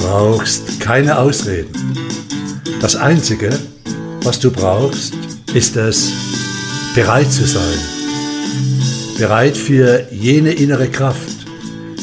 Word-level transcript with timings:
brauchst 0.00 0.80
keine 0.80 1.18
Ausreden. 1.18 1.72
Das 2.80 2.96
Einzige, 2.96 3.50
was 4.22 4.40
du 4.40 4.50
brauchst, 4.50 5.14
ist 5.54 5.76
es, 5.76 6.12
bereit 6.94 7.30
zu 7.30 7.46
sein. 7.46 7.78
Bereit 9.18 9.56
für 9.56 10.06
jene 10.10 10.52
innere 10.52 10.88
Kraft, 10.88 11.46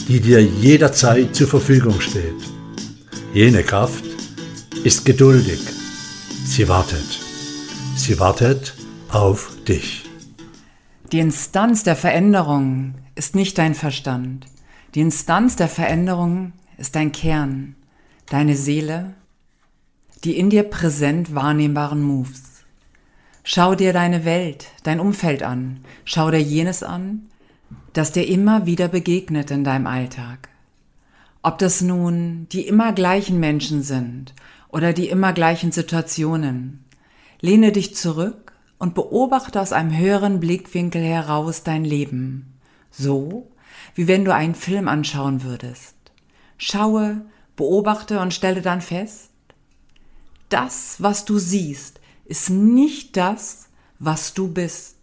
die 0.07 0.19
dir 0.19 0.41
jederzeit 0.43 1.35
zur 1.35 1.47
Verfügung 1.47 1.99
steht. 1.99 2.41
Jene 3.33 3.63
Kraft 3.63 4.05
ist 4.83 5.03
geduldig. 5.03 5.59
Sie 6.45 6.67
wartet. 6.69 7.19
Sie 7.95 8.19
wartet 8.19 8.73
auf 9.09 9.51
dich. 9.67 10.05
Die 11.11 11.19
Instanz 11.19 11.83
der 11.83 11.95
Veränderung 11.95 12.93
ist 13.15 13.35
nicht 13.35 13.57
dein 13.57 13.73
Verstand. 13.73 14.45
Die 14.93 15.01
Instanz 15.01 15.55
der 15.55 15.67
Veränderung 15.67 16.53
ist 16.77 16.95
dein 16.95 17.11
Kern, 17.11 17.75
deine 18.29 18.55
Seele, 18.55 19.13
die 20.23 20.37
in 20.37 20.49
dir 20.49 20.63
präsent 20.63 21.33
wahrnehmbaren 21.33 22.01
Moves. 22.01 22.63
Schau 23.43 23.75
dir 23.75 23.93
deine 23.93 24.25
Welt, 24.25 24.67
dein 24.83 24.99
Umfeld 24.99 25.41
an. 25.43 25.79
Schau 26.03 26.29
dir 26.31 26.41
jenes 26.41 26.83
an, 26.83 27.27
das 27.93 28.11
dir 28.11 28.27
immer 28.27 28.65
wieder 28.65 28.89
begegnet 28.89 29.51
in 29.51 29.63
deinem 29.63 29.87
Alltag. 29.87 30.49
Ob 31.43 31.57
das 31.59 31.81
nun 31.81 32.47
die 32.51 32.67
immer 32.67 32.91
gleichen 32.91 33.39
Menschen 33.39 33.83
sind 33.83 34.33
oder 34.67 34.91
die 34.91 35.07
immer 35.07 35.31
gleichen 35.31 35.71
Situationen. 35.71 36.83
Lehne 37.39 37.71
dich 37.71 37.95
zurück 37.95 38.51
und 38.79 38.95
beobachte 38.95 39.61
aus 39.61 39.71
einem 39.71 39.95
höheren 39.95 40.39
Blickwinkel 40.39 41.01
heraus 41.01 41.63
dein 41.63 41.85
Leben. 41.85 42.53
So, 42.91 43.49
wie 43.95 44.07
wenn 44.07 44.25
du 44.25 44.33
einen 44.33 44.55
Film 44.55 44.87
anschauen 44.87 45.43
würdest. 45.43 45.95
Schaue, 46.57 47.21
beobachte 47.57 48.21
und 48.21 48.33
stelle 48.33 48.61
dann 48.61 48.81
fest, 48.81 49.31
das, 50.47 50.95
was 50.99 51.25
du 51.25 51.37
siehst, 51.37 51.99
ist 52.23 52.49
nicht 52.49 53.17
das, 53.17 53.67
was 53.99 54.33
du 54.33 54.47
bist. 54.47 54.95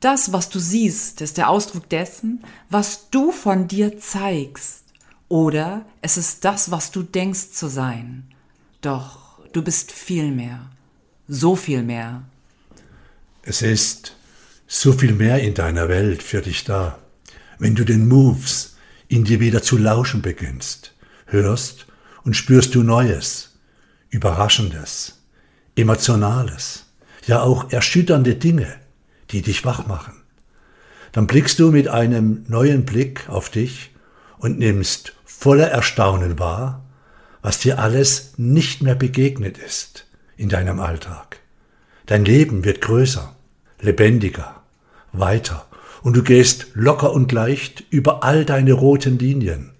Das, 0.00 0.32
was 0.32 0.50
du 0.50 0.58
siehst, 0.58 1.22
ist 1.22 1.38
der 1.38 1.48
Ausdruck 1.48 1.88
dessen, 1.88 2.44
was 2.68 3.08
du 3.10 3.32
von 3.32 3.66
dir 3.66 3.98
zeigst. 3.98 4.84
Oder 5.28 5.86
es 6.02 6.18
ist 6.18 6.44
das, 6.44 6.70
was 6.70 6.90
du 6.90 7.02
denkst 7.02 7.52
zu 7.52 7.68
sein. 7.68 8.28
Doch 8.82 9.40
du 9.52 9.62
bist 9.62 9.90
viel 9.90 10.30
mehr. 10.30 10.70
So 11.28 11.56
viel 11.56 11.82
mehr. 11.82 12.22
Es 13.42 13.62
ist 13.62 14.16
so 14.66 14.92
viel 14.92 15.12
mehr 15.12 15.40
in 15.40 15.54
deiner 15.54 15.88
Welt 15.88 16.22
für 16.22 16.42
dich 16.42 16.64
da. 16.64 16.98
Wenn 17.58 17.74
du 17.74 17.84
den 17.84 18.06
Moves 18.06 18.76
in 19.08 19.24
dir 19.24 19.40
wieder 19.40 19.62
zu 19.62 19.78
lauschen 19.78 20.22
beginnst, 20.22 20.92
hörst 21.26 21.86
und 22.24 22.34
spürst 22.34 22.74
du 22.74 22.82
Neues, 22.82 23.58
Überraschendes, 24.10 25.22
Emotionales, 25.74 26.86
ja 27.26 27.42
auch 27.42 27.70
erschütternde 27.70 28.36
Dinge, 28.36 28.74
die 29.30 29.42
dich 29.42 29.64
wach 29.64 29.86
machen. 29.86 30.22
Dann 31.12 31.26
blickst 31.26 31.58
du 31.58 31.70
mit 31.70 31.88
einem 31.88 32.44
neuen 32.48 32.84
Blick 32.84 33.28
auf 33.28 33.50
dich 33.50 33.90
und 34.38 34.58
nimmst 34.58 35.14
voller 35.24 35.68
Erstaunen 35.68 36.38
wahr, 36.38 36.84
was 37.42 37.58
dir 37.58 37.78
alles 37.78 38.34
nicht 38.36 38.82
mehr 38.82 38.94
begegnet 38.94 39.58
ist 39.58 40.06
in 40.36 40.48
deinem 40.48 40.80
Alltag. 40.80 41.38
Dein 42.06 42.24
Leben 42.24 42.64
wird 42.64 42.80
größer, 42.80 43.34
lebendiger, 43.80 44.62
weiter 45.12 45.66
und 46.02 46.16
du 46.16 46.22
gehst 46.22 46.68
locker 46.74 47.12
und 47.12 47.32
leicht 47.32 47.84
über 47.90 48.22
all 48.22 48.44
deine 48.44 48.72
roten 48.72 49.18
Linien, 49.18 49.72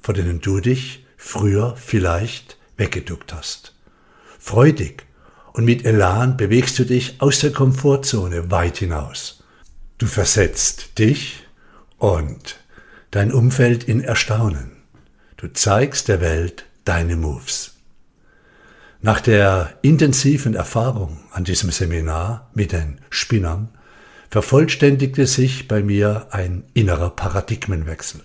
vor 0.00 0.14
denen 0.14 0.40
du 0.40 0.60
dich 0.60 1.06
früher 1.16 1.76
vielleicht 1.76 2.56
weggeduckt 2.76 3.32
hast. 3.32 3.74
Freudig 4.38 5.04
und 5.52 5.64
mit 5.64 5.84
Elan 5.84 6.36
bewegst 6.36 6.78
du 6.78 6.84
dich 6.84 7.20
aus 7.20 7.40
der 7.40 7.52
Komfortzone 7.52 8.50
weit 8.50 8.78
hinaus. 8.78 9.42
Du 9.98 10.06
versetzt 10.06 10.98
dich 10.98 11.44
und 11.98 12.56
dein 13.10 13.32
Umfeld 13.32 13.84
in 13.84 14.00
Erstaunen. 14.00 14.72
Du 15.36 15.48
zeigst 15.48 16.08
der 16.08 16.20
Welt 16.20 16.64
deine 16.84 17.16
Moves. 17.16 17.74
Nach 19.00 19.20
der 19.20 19.78
intensiven 19.82 20.54
Erfahrung 20.54 21.18
an 21.30 21.44
diesem 21.44 21.70
Seminar 21.70 22.50
mit 22.54 22.72
den 22.72 23.00
Spinnern 23.10 23.68
vervollständigte 24.30 25.26
sich 25.26 25.68
bei 25.68 25.82
mir 25.82 26.28
ein 26.30 26.64
innerer 26.74 27.10
Paradigmenwechsel. 27.10 28.22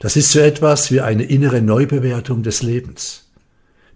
Das 0.00 0.16
ist 0.16 0.32
so 0.32 0.40
etwas 0.40 0.90
wie 0.90 1.02
eine 1.02 1.24
innere 1.24 1.60
Neubewertung 1.60 2.42
des 2.42 2.62
Lebens. 2.62 3.28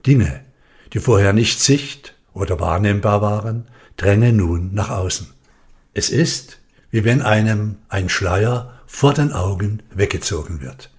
Dinge, 0.06 0.44
die 0.92 1.00
vorher 1.00 1.32
nicht 1.32 1.60
sicht- 1.60 2.14
oder 2.34 2.60
wahrnehmbar 2.60 3.22
waren, 3.22 3.66
drängen 3.96 4.36
nun 4.36 4.74
nach 4.74 4.90
außen. 4.90 5.32
Es 5.94 6.10
ist, 6.10 6.58
wie 6.90 7.04
wenn 7.04 7.22
einem 7.22 7.76
ein 7.88 8.10
Schleier 8.10 8.80
vor 8.86 9.14
den 9.14 9.32
Augen 9.32 9.82
weggezogen 9.94 10.60
wird. 10.60 10.90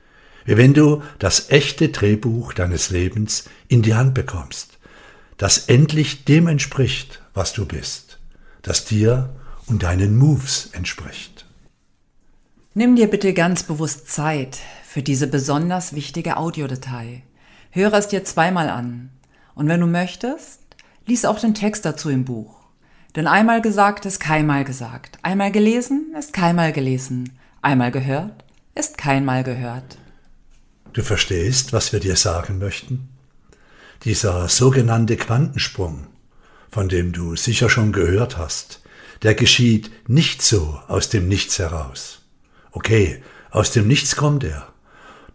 Wie 0.43 0.57
wenn 0.57 0.73
du 0.73 1.03
das 1.19 1.51
echte 1.51 1.89
Drehbuch 1.89 2.53
deines 2.53 2.89
Lebens 2.89 3.47
in 3.67 3.83
die 3.83 3.93
Hand 3.93 4.15
bekommst, 4.15 4.79
das 5.37 5.67
endlich 5.67 6.25
dem 6.25 6.47
entspricht, 6.47 7.21
was 7.35 7.53
du 7.53 7.67
bist, 7.67 8.17
das 8.63 8.85
dir 8.85 9.29
und 9.67 9.83
deinen 9.83 10.17
Moves 10.17 10.69
entspricht. 10.71 11.45
Nimm 12.73 12.95
dir 12.95 13.07
bitte 13.07 13.33
ganz 13.33 13.61
bewusst 13.63 14.09
Zeit 14.09 14.57
für 14.95 15.03
diese 15.03 15.27
besonders 15.27 15.93
wichtige 15.93 16.37
Audiodatei. 16.37 17.23
Höre 17.71 17.95
es 17.95 18.07
dir 18.07 18.23
zweimal 18.23 18.69
an. 18.69 19.09
Und 19.53 19.67
wenn 19.67 19.81
du 19.81 19.87
möchtest, 19.87 20.61
lies 21.05 21.25
auch 21.25 21.37
den 21.37 21.53
Text 21.53 21.83
dazu 21.83 22.09
im 22.09 22.23
Buch. 22.23 22.61
Denn 23.13 23.27
einmal 23.27 23.61
gesagt 23.61 24.05
ist 24.05 24.21
keinmal 24.21 24.63
gesagt. 24.63 25.19
Einmal 25.21 25.51
gelesen 25.51 26.15
ist 26.17 26.31
keinmal 26.31 26.71
gelesen. 26.71 27.37
Einmal 27.61 27.91
gehört 27.91 28.45
ist 28.73 28.97
keinmal 28.97 29.43
gehört. 29.43 29.97
Du 30.93 31.03
verstehst, 31.03 31.73
was 31.73 31.91
wir 31.91 31.99
dir 31.99 32.15
sagen 32.15 32.57
möchten? 32.57 33.09
Dieser 34.05 34.47
sogenannte 34.47 35.17
Quantensprung, 35.17 36.07
von 36.71 36.87
dem 36.87 37.11
du 37.11 37.35
sicher 37.35 37.69
schon 37.69 37.91
gehört 37.91 38.37
hast, 38.37 38.81
der 39.23 39.35
geschieht 39.35 39.91
nicht 40.07 40.41
so 40.41 40.79
aus 40.87 41.09
dem 41.09 41.27
Nichts 41.27 41.59
heraus. 41.59 42.21
Okay, 42.71 43.21
aus 43.51 43.71
dem 43.71 43.89
Nichts 43.89 44.15
kommt 44.15 44.45
er. 44.45 44.71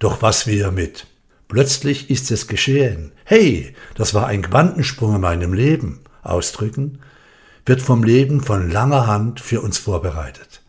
Doch 0.00 0.22
was 0.22 0.49
wir 0.49 0.72
mit? 0.72 1.06
Plötzlich 1.47 2.11
ist 2.11 2.33
es 2.33 2.49
geschehen, 2.49 3.12
hey, 3.25 3.75
das 3.94 4.15
war 4.15 4.27
ein 4.27 4.43
Quantensprung 4.43 5.15
in 5.15 5.21
meinem 5.21 5.53
Leben. 5.53 6.00
Ausdrücken, 6.22 7.00
wird 7.66 7.83
vom 7.83 8.03
Leben 8.03 8.43
von 8.43 8.71
langer 8.71 9.06
Hand 9.06 9.41
für 9.41 9.60
uns 9.60 9.78
vorbereitet. 9.78 10.62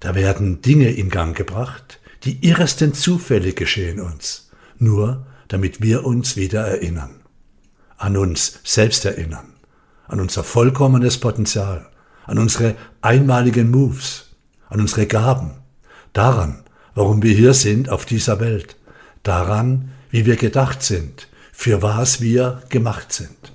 Da 0.00 0.14
werden 0.14 0.62
Dinge 0.62 0.90
in 0.90 1.10
Gang 1.10 1.36
gebracht, 1.36 2.00
die 2.24 2.46
irresten 2.46 2.94
Zufälle 2.94 3.52
geschehen 3.52 4.00
uns, 4.00 4.50
nur 4.78 5.26
damit 5.48 5.80
wir 5.80 6.04
uns 6.04 6.36
wieder 6.36 6.66
erinnern. 6.66 7.20
An 7.96 8.16
uns 8.16 8.60
selbst 8.64 9.04
erinnern, 9.04 9.54
an 10.06 10.20
unser 10.20 10.44
vollkommenes 10.44 11.18
Potenzial, 11.18 11.88
an 12.24 12.38
unsere 12.38 12.76
einmaligen 13.02 13.70
Moves, 13.70 14.36
an 14.68 14.80
unsere 14.80 15.06
Gaben, 15.06 15.52
daran, 16.12 16.64
warum 16.94 17.22
wir 17.22 17.34
hier 17.34 17.54
sind 17.54 17.88
auf 17.88 18.04
dieser 18.04 18.40
Welt, 18.40 18.76
daran, 19.22 19.90
wie 20.10 20.26
wir 20.26 20.36
gedacht 20.36 20.82
sind, 20.82 21.28
für 21.52 21.82
was 21.82 22.20
wir 22.20 22.62
gemacht 22.68 23.12
sind. 23.12 23.52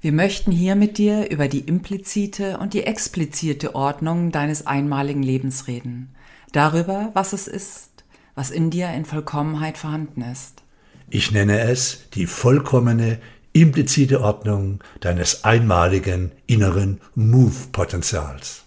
Wir 0.00 0.12
möchten 0.12 0.50
hier 0.50 0.76
mit 0.76 0.96
dir 0.98 1.30
über 1.30 1.46
die 1.46 1.60
implizite 1.60 2.58
und 2.58 2.72
die 2.72 2.84
explizite 2.84 3.74
Ordnung 3.74 4.32
deines 4.32 4.66
einmaligen 4.66 5.22
Lebens 5.22 5.66
reden 5.66 6.14
darüber, 6.52 7.10
was 7.14 7.32
es 7.32 7.46
ist, 7.46 8.04
was 8.34 8.50
in 8.50 8.70
dir 8.70 8.90
in 8.90 9.04
Vollkommenheit 9.04 9.78
vorhanden 9.78 10.22
ist. 10.22 10.62
Ich 11.08 11.32
nenne 11.32 11.60
es 11.60 12.08
die 12.14 12.26
vollkommene, 12.26 13.18
implizite 13.52 14.20
Ordnung 14.20 14.80
deines 15.00 15.44
einmaligen 15.44 16.32
inneren 16.46 17.00
Move-Potenzials. 17.14 18.64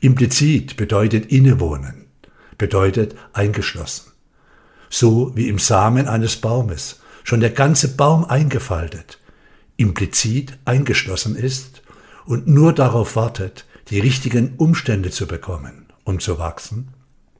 Implizit 0.00 0.76
bedeutet 0.76 1.26
innewohnen, 1.26 1.99
bedeutet 2.60 3.16
eingeschlossen. 3.32 4.12
So 4.90 5.34
wie 5.34 5.48
im 5.48 5.58
Samen 5.58 6.06
eines 6.06 6.36
Baumes 6.36 7.00
schon 7.24 7.40
der 7.40 7.50
ganze 7.50 7.96
Baum 7.96 8.24
eingefaltet, 8.24 9.18
implizit 9.76 10.58
eingeschlossen 10.64 11.36
ist 11.36 11.82
und 12.26 12.46
nur 12.46 12.72
darauf 12.72 13.16
wartet, 13.16 13.64
die 13.88 13.98
richtigen 13.98 14.54
Umstände 14.58 15.10
zu 15.10 15.26
bekommen 15.26 15.86
um 16.04 16.20
zu 16.20 16.38
wachsen, 16.38 16.88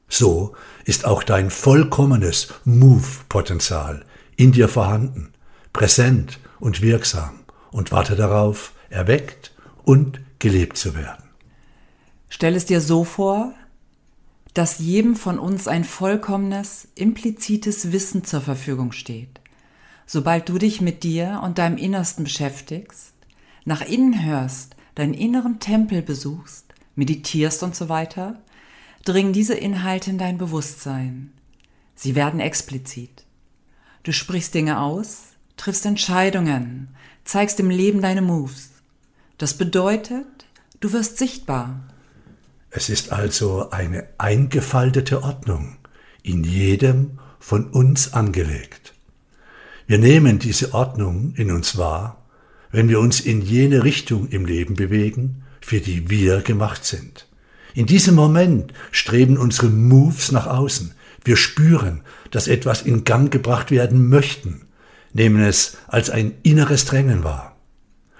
so 0.07 0.55
ist 0.85 1.05
auch 1.05 1.23
dein 1.23 1.49
vollkommenes 1.49 2.53
Move-Potenzial 2.65 4.05
in 4.35 4.51
dir 4.51 4.67
vorhanden, 4.67 5.33
präsent 5.73 6.39
und 6.59 6.81
wirksam 6.81 7.41
und 7.71 7.91
warte 7.91 8.15
darauf, 8.15 8.73
erweckt 8.89 9.53
und 9.83 10.19
gelebt 10.39 10.77
zu 10.77 10.95
werden. 10.95 11.29
Stell 12.29 12.55
es 12.55 12.65
dir 12.65 12.81
so 12.81 13.03
vor, 13.03 13.53
dass 14.53 14.79
jedem 14.79 15.15
von 15.15 15.39
uns 15.39 15.67
ein 15.67 15.83
vollkommenes, 15.83 16.87
implizites 16.95 17.91
Wissen 17.91 18.25
zur 18.25 18.41
Verfügung 18.41 18.91
steht. 18.91 19.39
Sobald 20.05 20.49
du 20.49 20.57
dich 20.57 20.81
mit 20.81 21.03
dir 21.03 21.41
und 21.43 21.57
deinem 21.57 21.77
Innersten 21.77 22.25
beschäftigst, 22.25 23.13
nach 23.63 23.81
innen 23.81 24.25
hörst, 24.25 24.75
deinen 24.95 25.13
inneren 25.13 25.59
Tempel 25.59 26.01
besuchst, 26.01 26.65
meditierst 26.95 27.63
und 27.63 27.75
so 27.75 27.87
weiter, 27.87 28.41
dringen 29.05 29.33
diese 29.33 29.53
Inhalte 29.53 30.09
in 30.09 30.17
dein 30.17 30.37
Bewusstsein. 30.37 31.31
Sie 31.95 32.15
werden 32.15 32.39
explizit. 32.39 33.25
Du 34.03 34.11
sprichst 34.11 34.53
Dinge 34.53 34.81
aus, 34.81 35.27
triffst 35.57 35.85
Entscheidungen, 35.85 36.89
zeigst 37.23 37.59
im 37.59 37.69
Leben 37.69 38.01
deine 38.01 38.21
Moves. 38.21 38.71
Das 39.37 39.57
bedeutet, 39.57 40.25
du 40.79 40.91
wirst 40.91 41.17
sichtbar. 41.17 41.90
Es 42.73 42.87
ist 42.87 43.11
also 43.11 43.69
eine 43.71 44.07
eingefaltete 44.17 45.23
Ordnung, 45.23 45.75
in 46.23 46.45
jedem 46.45 47.19
von 47.37 47.65
uns 47.65 48.13
angelegt. 48.13 48.93
Wir 49.87 49.97
nehmen 49.97 50.39
diese 50.39 50.73
Ordnung 50.73 51.33
in 51.35 51.51
uns 51.51 51.77
wahr, 51.77 52.25
wenn 52.71 52.87
wir 52.87 53.01
uns 53.01 53.19
in 53.19 53.41
jene 53.41 53.83
Richtung 53.83 54.29
im 54.29 54.45
Leben 54.45 54.75
bewegen, 54.75 55.43
für 55.59 55.81
die 55.81 56.09
wir 56.09 56.41
gemacht 56.41 56.85
sind. 56.85 57.27
In 57.73 57.87
diesem 57.87 58.15
Moment 58.15 58.71
streben 58.91 59.37
unsere 59.37 59.67
Moves 59.67 60.31
nach 60.31 60.47
außen. 60.47 60.93
Wir 61.25 61.35
spüren, 61.35 62.01
dass 62.31 62.47
etwas 62.47 62.83
in 62.83 63.03
Gang 63.03 63.31
gebracht 63.31 63.69
werden 63.69 64.07
möchten, 64.07 64.61
nehmen 65.11 65.41
es 65.41 65.77
als 65.87 66.09
ein 66.09 66.35
inneres 66.43 66.85
Drängen 66.85 67.25
wahr. 67.25 67.57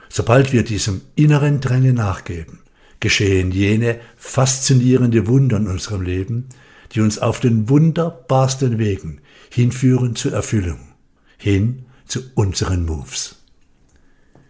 Sobald 0.10 0.52
wir 0.52 0.64
diesem 0.64 1.02
inneren 1.16 1.62
Drängen 1.62 1.96
nachgeben, 1.96 2.61
geschehen 3.02 3.52
jene 3.52 4.00
faszinierende 4.16 5.28
Wunder 5.28 5.58
in 5.58 5.68
unserem 5.68 6.02
Leben, 6.02 6.48
die 6.94 7.02
uns 7.02 7.20
auf 7.20 7.42
den 7.42 7.68
wunderbarsten 7.68 8.78
Wegen 8.78 9.20
hinführen 9.52 10.16
zur 10.16 10.32
Erfüllung, 10.32 10.80
hin 11.38 11.86
zu 12.06 12.22
unseren 12.36 12.86
Moves. 12.86 13.36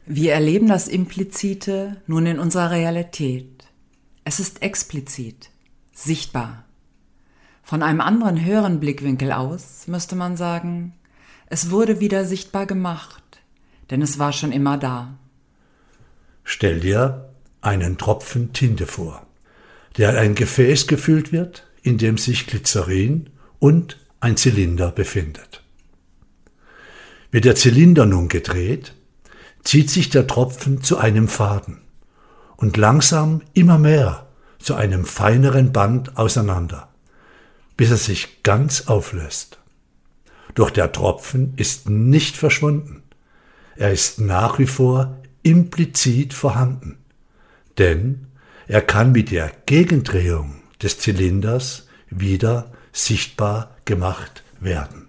Wir 0.05 0.33
erleben 0.33 0.67
das 0.67 0.87
Implizite 0.87 2.01
nun 2.05 2.25
in 2.25 2.39
unserer 2.39 2.71
Realität. 2.71 3.65
Es 4.23 4.39
ist 4.39 4.61
explizit, 4.61 5.49
sichtbar. 5.93 6.65
Von 7.63 7.81
einem 7.83 8.01
anderen 8.01 8.43
höheren 8.43 8.79
Blickwinkel 8.79 9.31
aus 9.31 9.87
müsste 9.87 10.15
man 10.15 10.35
sagen, 10.35 10.93
es 11.47 11.71
wurde 11.71 11.99
wieder 11.99 12.25
sichtbar 12.25 12.65
gemacht, 12.65 13.23
denn 13.89 14.01
es 14.01 14.19
war 14.19 14.33
schon 14.33 14.51
immer 14.51 14.77
da. 14.77 15.17
Stell 16.43 16.79
dir 16.79 17.30
einen 17.61 17.97
Tropfen 17.97 18.53
Tinte 18.53 18.87
vor, 18.87 19.25
der 19.97 20.11
in 20.11 20.17
ein 20.17 20.35
Gefäß 20.35 20.87
gefüllt 20.87 21.31
wird, 21.31 21.67
in 21.83 21.97
dem 21.97 22.17
sich 22.17 22.47
Glycerin 22.47 23.29
und 23.59 23.97
ein 24.19 24.37
Zylinder 24.37 24.91
befindet. 24.91 25.63
Wird 27.31 27.45
der 27.45 27.55
Zylinder 27.55 28.05
nun 28.05 28.27
gedreht, 28.27 28.93
zieht 29.63 29.89
sich 29.89 30.09
der 30.09 30.27
Tropfen 30.27 30.81
zu 30.81 30.97
einem 30.97 31.27
Faden 31.27 31.81
und 32.57 32.77
langsam 32.77 33.41
immer 33.53 33.77
mehr 33.77 34.27
zu 34.59 34.75
einem 34.75 35.05
feineren 35.05 35.71
Band 35.71 36.17
auseinander, 36.17 36.89
bis 37.77 37.89
er 37.91 37.97
sich 37.97 38.43
ganz 38.43 38.87
auflöst. 38.87 39.59
Doch 40.55 40.69
der 40.69 40.91
Tropfen 40.91 41.53
ist 41.55 41.89
nicht 41.89 42.35
verschwunden. 42.35 43.03
Er 43.75 43.91
ist 43.91 44.19
nach 44.19 44.59
wie 44.59 44.67
vor 44.67 45.17
implizit 45.43 46.33
vorhanden, 46.33 46.97
denn 47.81 48.27
er 48.67 48.81
kann 48.81 49.11
mit 49.11 49.31
der 49.31 49.51
Gegendrehung 49.65 50.61
des 50.81 50.99
Zylinders 50.99 51.87
wieder 52.09 52.71
sichtbar 52.93 53.75
gemacht 53.85 54.43
werden. 54.59 55.07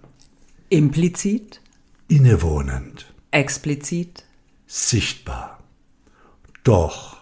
Implizit? 0.69 1.61
Innewohnend. 2.07 3.13
Explizit? 3.31 4.23
Sichtbar. 4.65 5.59
Doch 6.63 7.17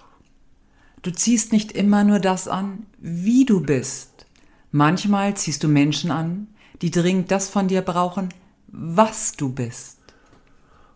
Du 1.03 1.11
ziehst 1.11 1.51
nicht 1.51 1.71
immer 1.71 2.03
nur 2.03 2.19
das 2.19 2.47
an, 2.47 2.85
wie 2.99 3.43
du 3.43 3.59
bist. 3.59 4.27
Manchmal 4.71 5.35
ziehst 5.35 5.63
du 5.63 5.67
Menschen 5.67 6.11
an, 6.11 6.47
die 6.83 6.91
dringend 6.91 7.31
das 7.31 7.49
von 7.49 7.67
dir 7.67 7.81
brauchen, 7.81 8.29
was 8.67 9.31
du 9.31 9.49
bist. 9.51 9.97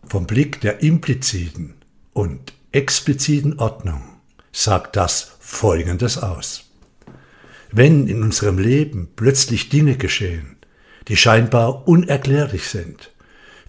Vom 0.07 0.27
Blick 0.27 0.61
der 0.61 0.83
impliziten 0.83 1.73
und 2.13 2.53
expliziten 2.71 3.57
Ordnung 3.57 4.14
sagt 4.55 4.95
das 4.95 5.33
Folgendes 5.39 6.17
aus. 6.17 6.63
Wenn 7.71 8.07
in 8.07 8.23
unserem 8.23 8.57
Leben 8.57 9.09
plötzlich 9.13 9.67
Dinge 9.67 9.97
geschehen, 9.97 10.55
die 11.09 11.17
scheinbar 11.17 11.89
unerklärlich 11.89 12.69
sind, 12.69 13.11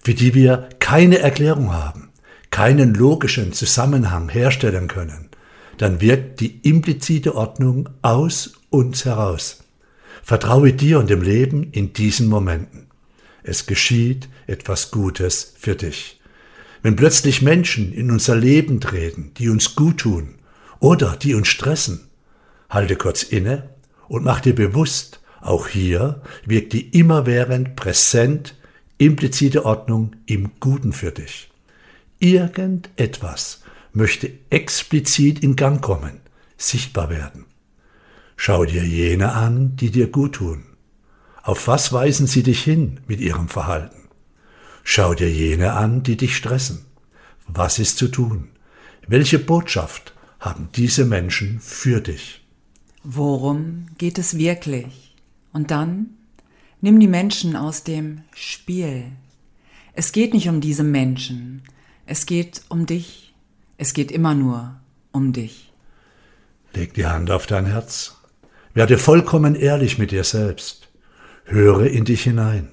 für 0.01 0.13
die 0.13 0.33
wir 0.33 0.69
keine 0.79 1.19
Erklärung 1.19 1.73
haben, 1.73 2.09
keinen 2.51 2.93
logischen 2.93 3.51
Zusammenhang 3.51 4.29
herstellen 4.29 4.87
können, 4.87 5.29
dann 5.77 5.99
wirkt 5.99 6.39
die 6.39 6.57
implizite 6.61 7.35
Ordnung 7.35 7.89
aus 8.01 8.53
uns 8.69 9.03
heraus. 9.03 9.65
Vertraue 10.23 10.71
dir 10.71 10.99
und 10.99 11.09
dem 11.09 11.21
Leben 11.21 11.69
in 11.73 11.91
diesen 11.91 12.29
Momenten. 12.29 12.87
Es 13.43 13.65
geschieht 13.65 14.29
etwas 14.47 14.89
Gutes 14.89 15.53
für 15.59 15.75
dich. 15.75 16.21
Wenn 16.81 16.95
plötzlich 16.95 17.41
Menschen 17.41 17.91
in 17.91 18.09
unser 18.09 18.37
Leben 18.37 18.79
treten, 18.79 19.33
die 19.37 19.49
uns 19.49 19.75
gut 19.75 19.97
tun 19.97 20.36
oder 20.79 21.15
die 21.15 21.33
uns 21.33 21.47
stressen, 21.47 22.07
halte 22.69 22.95
kurz 22.95 23.23
inne 23.23 23.69
und 24.07 24.23
mach 24.23 24.41
dir 24.41 24.55
bewusst, 24.55 25.21
auch 25.41 25.67
hier 25.67 26.21
wirkt 26.45 26.73
die 26.73 26.89
immerwährend 26.97 27.75
präsent 27.75 28.55
implizite 28.97 29.65
Ordnung 29.65 30.15
im 30.25 30.51
Guten 30.59 30.93
für 30.93 31.11
dich. 31.11 31.49
Irgendetwas 32.19 33.63
möchte 33.93 34.31
explizit 34.49 35.43
in 35.43 35.55
Gang 35.55 35.81
kommen, 35.81 36.19
sichtbar 36.57 37.09
werden. 37.09 37.45
Schau 38.35 38.65
dir 38.65 38.83
jene 38.83 39.33
an, 39.33 39.75
die 39.75 39.91
dir 39.91 40.07
gut 40.07 40.35
tun. 40.35 40.63
Auf 41.43 41.67
was 41.67 41.93
weisen 41.93 42.27
sie 42.27 42.43
dich 42.43 42.63
hin 42.63 42.99
mit 43.07 43.19
ihrem 43.19 43.47
Verhalten? 43.47 44.09
Schau 44.83 45.13
dir 45.13 45.29
jene 45.29 45.73
an, 45.73 46.03
die 46.03 46.17
dich 46.17 46.35
stressen. 46.35 46.85
Was 47.47 47.79
ist 47.79 47.97
zu 47.97 48.07
tun? 48.09 48.49
Welche 49.07 49.39
Botschaft 49.39 50.13
haben 50.47 50.69
diese 50.75 51.05
Menschen 51.05 51.59
für 51.59 52.01
dich? 52.01 52.45
Worum 53.03 53.87
geht 53.97 54.17
es 54.17 54.37
wirklich? 54.37 55.15
Und 55.53 55.71
dann 55.71 56.07
nimm 56.81 56.99
die 56.99 57.07
Menschen 57.07 57.55
aus 57.55 57.83
dem 57.83 58.21
Spiel. 58.33 59.05
Es 59.93 60.11
geht 60.11 60.33
nicht 60.33 60.49
um 60.49 60.61
diese 60.61 60.83
Menschen, 60.83 61.63
es 62.05 62.25
geht 62.25 62.61
um 62.69 62.85
dich 62.85 63.27
es 63.77 63.93
geht 63.93 64.11
immer 64.11 64.33
nur 64.33 64.79
um 65.11 65.33
dich. 65.33 65.71
Leg 66.73 66.95
die 66.95 67.05
Hand 67.05 67.29
auf 67.31 67.45
dein 67.45 67.67
Herz. 67.67 68.15
Werde 68.73 68.97
vollkommen 68.97 69.55
ehrlich 69.55 69.97
mit 69.97 70.11
dir 70.11 70.23
selbst. 70.23 70.89
Höre 71.45 71.87
in 71.87 72.03
dich 72.03 72.23
hinein. 72.23 72.69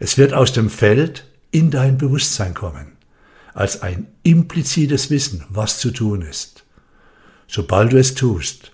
Es 0.00 0.18
wird 0.18 0.34
aus 0.34 0.52
dem 0.52 0.70
Feld 0.70 1.26
in 1.50 1.70
dein 1.70 1.98
Bewusstsein 1.98 2.54
kommen, 2.54 2.96
als 3.52 3.82
ein 3.82 4.08
implizites 4.22 5.10
Wissen, 5.10 5.44
was 5.48 5.78
zu 5.78 5.90
tun 5.92 6.22
ist. 6.22 6.63
Sobald 7.54 7.92
du 7.92 7.98
es 7.98 8.14
tust, 8.14 8.72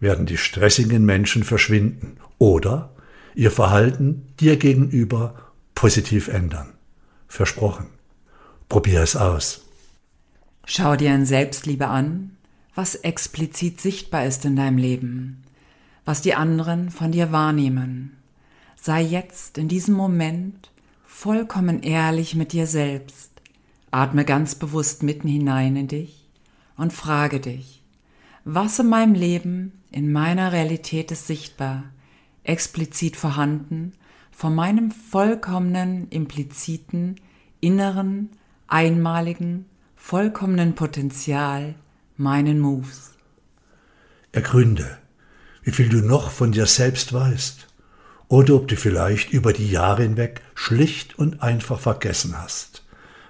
werden 0.00 0.26
die 0.26 0.36
stressigen 0.36 1.02
Menschen 1.06 1.44
verschwinden 1.44 2.18
oder 2.36 2.90
ihr 3.34 3.50
Verhalten 3.50 4.26
dir 4.38 4.58
gegenüber 4.58 5.34
positiv 5.74 6.28
ändern. 6.28 6.74
Versprochen. 7.26 7.86
Probier 8.68 9.02
es 9.02 9.16
aus. 9.16 9.62
Schau 10.66 10.94
dir 10.94 11.14
in 11.14 11.24
Selbstliebe 11.24 11.88
an, 11.88 12.36
was 12.74 12.96
explizit 12.96 13.80
sichtbar 13.80 14.26
ist 14.26 14.44
in 14.44 14.56
deinem 14.56 14.76
Leben, 14.76 15.42
was 16.04 16.20
die 16.20 16.34
anderen 16.34 16.90
von 16.90 17.12
dir 17.12 17.32
wahrnehmen. 17.32 18.14
Sei 18.76 19.00
jetzt 19.00 19.56
in 19.56 19.68
diesem 19.68 19.94
Moment 19.94 20.70
vollkommen 21.06 21.82
ehrlich 21.82 22.34
mit 22.34 22.52
dir 22.52 22.66
selbst. 22.66 23.30
Atme 23.90 24.26
ganz 24.26 24.54
bewusst 24.54 25.02
mitten 25.02 25.28
hinein 25.28 25.76
in 25.76 25.88
dich 25.88 26.28
und 26.76 26.92
frage 26.92 27.40
dich, 27.40 27.77
was 28.50 28.78
in 28.78 28.88
meinem 28.88 29.12
Leben, 29.12 29.82
in 29.90 30.10
meiner 30.10 30.52
Realität 30.52 31.10
ist 31.10 31.26
sichtbar, 31.26 31.84
explizit 32.44 33.14
vorhanden, 33.14 33.92
von 34.30 34.54
meinem 34.54 34.90
vollkommenen, 34.90 36.08
impliziten, 36.08 37.16
inneren, 37.60 38.30
einmaligen, 38.66 39.66
vollkommenen 39.96 40.74
Potenzial 40.74 41.74
meinen 42.16 42.58
Moves. 42.58 43.12
Ergründe, 44.32 44.96
wie 45.62 45.72
viel 45.72 45.90
du 45.90 45.98
noch 45.98 46.30
von 46.30 46.50
dir 46.50 46.64
selbst 46.64 47.12
weißt 47.12 47.66
oder 48.28 48.54
ob 48.54 48.66
du 48.68 48.76
vielleicht 48.76 49.30
über 49.30 49.52
die 49.52 49.70
Jahre 49.70 50.04
hinweg 50.04 50.40
schlicht 50.54 51.18
und 51.18 51.42
einfach 51.42 51.80
vergessen 51.80 52.34
hast, 52.38 52.82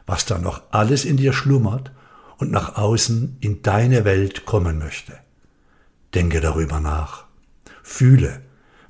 was 0.07 0.27
da 0.27 0.39
noch 0.39 0.63
alles 0.71 1.05
in 1.05 1.17
dir 1.17 1.33
schlummert 1.33 1.91
und 2.38 2.50
nach 2.50 2.76
außen 2.76 3.37
in 3.40 3.62
deine 3.62 4.04
Welt 4.04 4.47
kommen 4.47 4.78
möchte. 4.78 5.18
Denke 6.14 6.40
darüber 6.40 6.80
nach. 6.80 7.25
Fühle, 7.83 8.40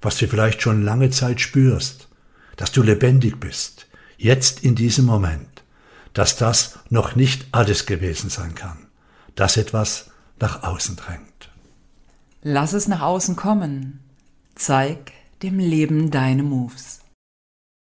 was 0.00 0.18
du 0.18 0.28
vielleicht 0.28 0.62
schon 0.62 0.82
lange 0.82 1.10
Zeit 1.10 1.40
spürst, 1.40 2.08
dass 2.56 2.72
du 2.72 2.82
lebendig 2.82 3.40
bist, 3.40 3.86
jetzt 4.16 4.62
in 4.62 4.74
diesem 4.74 5.04
Moment, 5.06 5.64
dass 6.12 6.36
das 6.36 6.78
noch 6.90 7.16
nicht 7.16 7.46
alles 7.52 7.86
gewesen 7.86 8.30
sein 8.30 8.54
kann, 8.54 8.86
dass 9.34 9.56
etwas 9.56 10.10
nach 10.38 10.62
außen 10.62 10.96
drängt. 10.96 11.50
Lass 12.42 12.72
es 12.72 12.88
nach 12.88 13.00
außen 13.00 13.36
kommen. 13.36 14.00
Zeig 14.54 15.12
dem 15.42 15.58
Leben 15.58 16.10
deine 16.10 16.42
Moves. 16.42 17.00